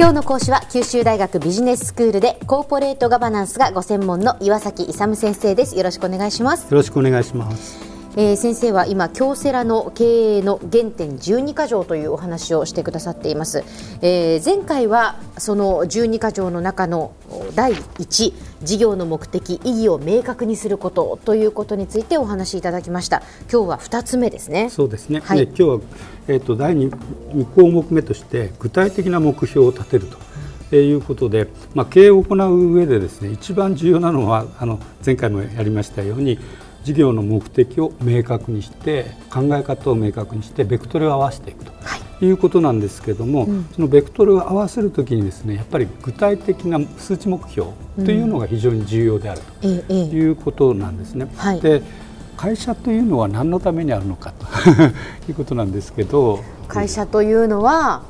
[0.00, 5.76] 今日の講師は九州大学ビジネススクールでコーポレートガバナンスがご専門の岩崎勇先生です。
[5.76, 6.62] よろしくお願いします。
[6.62, 7.89] よろしくお願いします。
[8.16, 13.62] えー、先生は今京セラの経営の原点12か条というお話をしてくださっています、
[14.02, 17.14] えー、前回はその12か条の中の
[17.54, 23.22] 第1事業の目的意義を明確にすることということについてお話しいただきました。
[23.50, 24.68] 今日は2つ目ですね。
[24.70, 25.80] そうですね、はい、今日は、
[26.28, 30.06] えーと、第 2, 2項目目として具体的な目標を立てる
[30.70, 36.38] ということで、まあ、経営を行う上でですね一番重要なのはあの前回もやりましたように
[36.84, 41.72] 事業の目的を明確にして考え方を明確にしてベクトルを合わせていくと。
[42.22, 42.26] い。
[42.30, 51.26] うことなんですけども、うん、そのベクトルを合わせるときにですねやっぱり具体的な数値目標というのが非常に重要であるということなんですね。
[51.46, 51.82] うん、で
[52.36, 54.46] 会社というのは何のためにあるのかと
[55.28, 58.02] いうことなんですけど会社というのは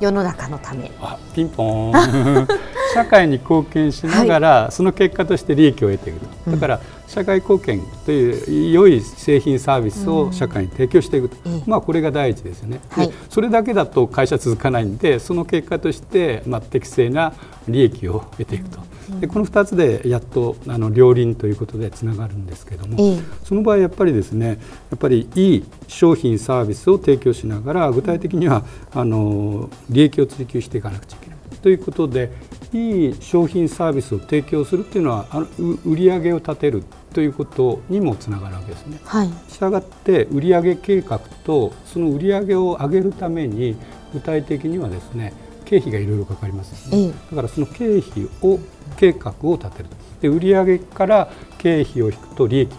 [0.00, 0.90] 世の中のため。
[1.00, 1.92] あピンポン
[2.94, 6.50] 社会に貢献しながら、はい、その結果として利益を得ていると。
[6.50, 6.80] だから、
[7.12, 17.34] 社会貢献という良い製品サービスを社会に提供していくと、うん、まあ、これが第一ですよね、はい、それだけだと会社続かないんでその結果として、まあ、適正な
[17.68, 18.78] 利益を得ていくと、
[19.10, 24.54] うん、でこの2つでやっとあの両輪ということでつながるんですけども、うん、その場合やっぱりですねや
[24.94, 32.30] っぱりいい商品サービスを提供しながら具体的にはあの利益を追求していかなくちゃいけないということで
[32.72, 35.46] いい商品サービスを提供するっていうのはあの
[35.84, 38.98] 売り上げを立てるということにもつながるわけですね。
[39.04, 43.76] はい、したがって売上計画とその売上を上げるために
[44.12, 45.32] 具体的にはですね
[45.64, 48.58] 経費がいろいろかかりますよね、だからその経費を
[48.96, 49.88] 計画を立てる
[50.20, 52.70] で売上から経費を引くと利益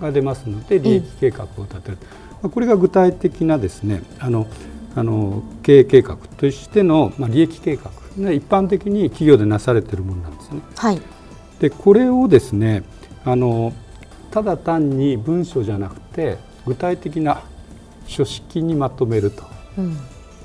[0.00, 1.98] が出ますので利益計画を立てる、
[2.42, 4.46] まあ、これが具体的なですねあの
[4.94, 10.60] あの経営計画としての、まあ、利益計画一般的に企業でなされているものなんですね。
[10.76, 11.00] はい、
[11.60, 12.82] でこれをですね
[13.24, 13.72] あの
[14.30, 17.42] ただ単に文章じゃなくて具体的な
[18.06, 19.44] 書式にまとめると、
[19.78, 19.96] うん、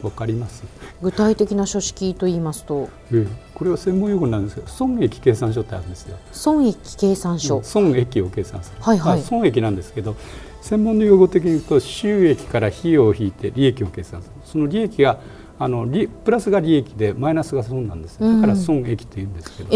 [0.02, 0.64] わかります？
[1.02, 6.18] 具体的な書式と言いますと、ええ、これは専門用語なんですけど損益計算書ってあるんですよ。
[6.32, 10.16] 損益計算書、うん、損益を計算する、はいはい、損益なんですけど
[10.62, 14.34] 専門の用語的に言うと収益から費用を引いて利益を計算する。
[14.44, 15.20] その利益が
[15.60, 15.88] あの
[16.24, 19.70] プラスが利益でマイナスが損なんですだから損益って言うんですけど、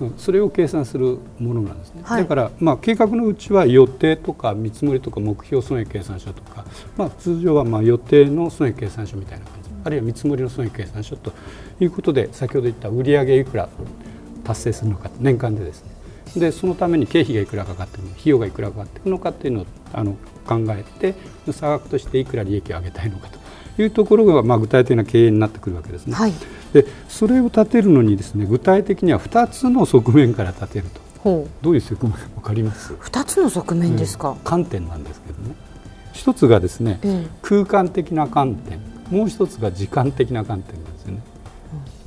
[0.00, 6.64] うん、それを計算するものなんですね、はい、だから、まあ、計画のうちは予定とか見積もりとか目標損益計算書とか、
[6.96, 9.68] まあ、通常はまあ予定の損益計算書みたいな感じ。
[9.84, 11.32] あるいは見積もりの損益計算書と
[11.80, 13.68] いうことで先ほど言った売上いくら
[14.44, 15.98] 達成するのか年間でですね。
[16.36, 20.12] でそのために経費がいくらかかっているのか費用がいくらかかっているのかっていうのをあの
[20.46, 21.14] 考えて
[21.52, 23.37] 差額としていくら利益を上げたいのかと
[23.82, 26.14] いうところが、まあ、具体的な経営になってくるわけですね。
[26.14, 26.32] はい、
[26.72, 31.08] でそれを立てるのにですね具体的には2つの側面から立てると。
[31.62, 35.54] どういう側面わかります？2つの側面ですか、うん、観点なんですけどね。
[36.12, 38.80] 一つがですね、うん、空間的な観点。
[39.10, 41.22] もう一つが時間的な観点なんですよね。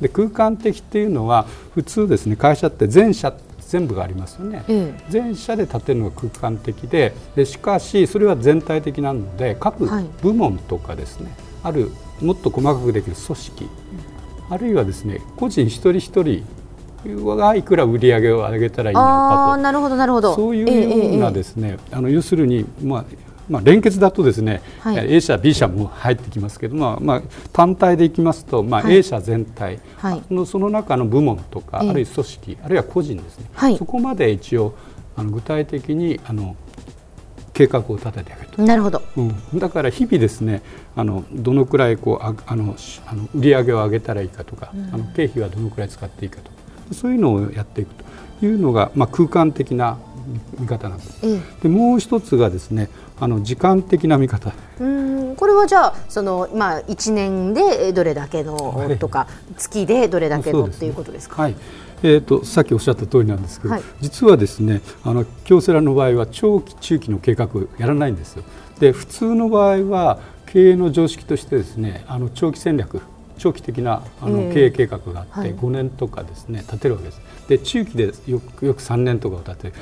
[0.01, 9.87] で空間的っていうのは普通ですね会社って全社全部がありますよね、ええ、全社で建てるのが空間的ででしかしそれは全体的なので各
[10.21, 11.91] 部門とかですね、はいある
[12.21, 13.69] もっと細かくできる組織、
[14.49, 16.43] あるいはですね個人一人一人
[17.35, 19.61] がいくら売り上げを上げたらいいのかと。
[19.61, 20.35] なるほどなるほど。
[20.35, 23.05] そういうようなですね、えー、あの要するに、まあ
[23.49, 27.21] まあ、連結だとですね、はい、A 社 B 社も入ってきますけど、まあまあ、
[27.51, 34.73] 単体でいきますと、まあ、A 社全体、はい、のその中の部門とか、あるいは組織あるいは個人ですね、はい、そこまで一応
[35.17, 36.55] あの具体的にあの
[37.53, 38.61] 計画を立ててあげると。
[38.61, 40.61] なるほど、うん、だから日々ですね
[40.95, 42.75] あのどのくらいこうああの
[43.07, 46.57] あの売り上げを上げたらいいかとか、うん、あの経費はどのくらい使っていいかとか
[46.93, 48.11] そういうのをやっていくと。
[48.45, 49.97] いうのが、まあ、空間的な
[50.59, 52.89] 見方なんです、ええ、でもう一つがですね
[53.19, 54.51] あの時間的な見方。
[54.79, 61.41] うんこれはじゃあその、まあ、1年でどれだけのとか、はい、月でどれだけの、っていうことですか？
[61.41, 61.55] はい
[62.03, 67.47] えーと、さっきおっしゃった通りなんですけど、はい、実はですねあの京セラの場合は長期中期の計画
[67.77, 68.43] やらないんですよ。
[68.79, 73.01] で普通の場合は経営の常識としてですねあの長期戦略
[73.37, 77.21] 長期的なあの経営計画があって、5年とかですね立てるわけです。
[77.47, 79.73] で中期でよくよく3年とかを立てる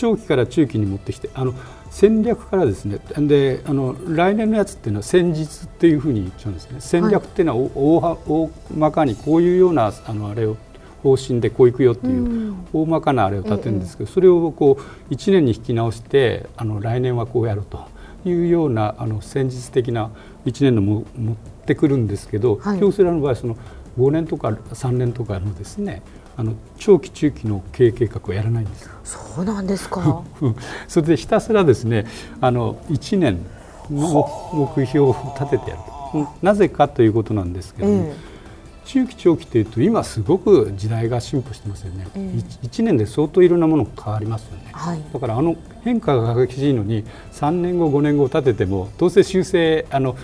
[0.00, 1.52] 長期から中期に持ってきてあの
[1.90, 6.76] 戦略からですねであの来年のやつっていうのは戦術っていうふうに言っちゃうんですね。
[6.80, 10.56] 戦略っていうのは大,、大まかにこういうようなあのあれを
[11.02, 17.86] 方針でこういくよっていう大まかなあれを立てるんですけど、それをこう1年に引き直してあの来年はこうやると
[18.24, 20.10] いうようなあの戦術的な
[20.46, 21.36] 1年のも持っ
[21.66, 23.56] てくるんですけど、京セラの場合その
[24.00, 26.02] 5年とか3年とかのですね
[26.36, 28.88] あの長期中期の経営計画をやらないんです。
[29.04, 30.22] そうなんですか。
[30.88, 32.06] それでひたすらですね
[32.40, 33.38] あの1年
[33.90, 35.82] の目標を立ててやる。
[36.12, 38.30] となぜかということなんですけども、えー
[38.90, 45.54] 中期長期というと今すごく時代が進歩してますよね、えー、1年で相当いろんなものが変わりますよね、はい、だからあの
[45.84, 50.16] 変化が激しいのに3年後5年後立ててもどうせ修正あの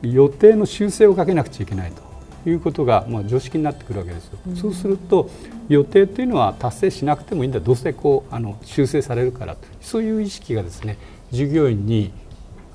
[0.00, 2.05] 予定の修正をかけなくちゃいけないと
[2.50, 5.30] いうことがまあ常識になってくるわけですよ、うん、そうすると
[5.68, 7.60] 予定というのは達成しなくてもいいんだ。
[7.60, 10.98] どうせこうあの修正されるからそういう意識がですね
[11.32, 12.12] 従業員に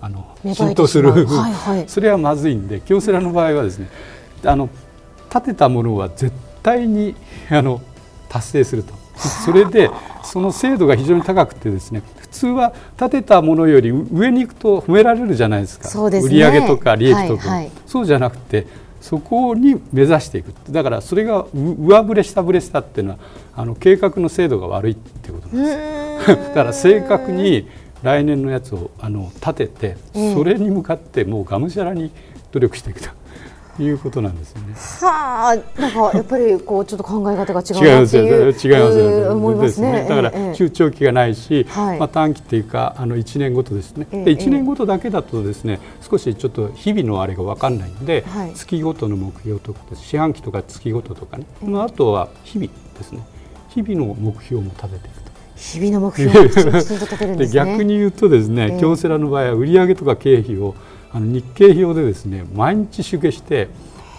[0.01, 3.87] あの浸透する、はいはい、それはまずいんで京セラの場合はですね
[4.43, 4.69] あの
[5.33, 6.31] 立てたものは絶
[6.63, 7.15] 対に
[7.49, 7.81] あの
[8.29, 9.01] 達成すると。
[9.45, 9.91] それで
[10.23, 15.87] その精度が非常に高くてですね普通は立てたものより上に行くと褒められるじゃないですか。
[15.89, 18.65] す、ね、売上とか利益とか、はいはい、そうじゃなくて
[19.01, 23.19] そこに目指していくだからそれが上振れ下振れしたっていうのは
[23.55, 26.27] あの計画の精度が悪いっていうことなんです。
[26.49, 27.67] だから正確に
[28.03, 32.11] 来年のやつをあの立ててそれに向かってもうがむしゃらに
[32.51, 33.09] 努力していくと。
[33.79, 34.73] いうことなんですよね。
[34.73, 40.05] はあ、なんかやっぱりこうちょっと考え方が違うなっていう違いますよ、思いますね。
[40.07, 44.07] だから中長期がないし、まあ短期っていうかあの1年ごとですね。
[44.11, 48.25] で1年ごとだけだとですね、少しちょっと日々のあれが分かんないので、
[48.55, 53.21] 月ごとの目標とか四半期とか月ごととかね、まああとは日々ですね。
[53.69, 55.31] 日々の目標も立てていくと。
[55.55, 57.65] 日々の目標をきちんと立てるんですね。
[57.65, 60.73] 逆に言うとですね、京セラの場合は売上とか経費を
[61.13, 63.69] あの日経表でですね毎日集計して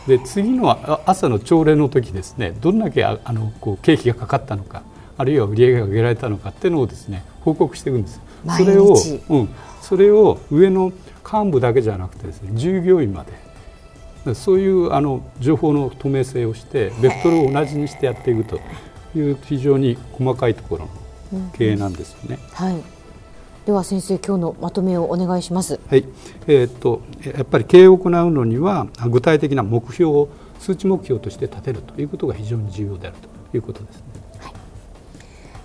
[0.06, 4.82] で次の朝の朝礼の時ですねどんだけあのこう経費がかかったのか
[5.16, 8.20] あるいは売上が上げられたのかっていうのをですね報告していくんです。
[8.56, 8.94] それを、
[9.28, 9.48] うん、
[9.80, 10.92] それを上の
[11.30, 13.24] 幹部だけじゃなくてですね従業員ま
[14.24, 18.60] でそういうあの情報の透明性をしてベクトルを同じにしてやっていくと
[19.16, 20.88] いう非常に細かいところ
[21.32, 22.38] の経営なんですよね。
[22.60, 23.01] うん、はい
[23.66, 25.78] では先生今日のまとめをお願いします。
[25.88, 26.04] はい、
[26.46, 30.28] えー、っとやっぱり経営を行うのには具体的な目標を
[30.58, 33.16] 数値目標として立てるということが非常に重要である
[33.50, 34.02] ということですね。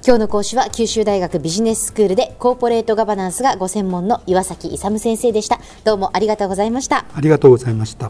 [0.06, 5.60] 今日の講師は九州大学ビジネススクールでコーポレートガバナンスがご専門の岩崎勇先生でした。
[5.84, 7.06] どうもありがとうございました。
[7.14, 8.10] ありがとうございました。